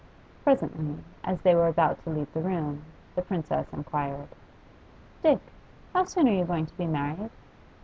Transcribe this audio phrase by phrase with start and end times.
[0.43, 4.29] Presently, as they were about to leave the room, the Princess inquired:
[5.21, 5.37] 'Dick,
[5.93, 7.29] how soon are you going to be married?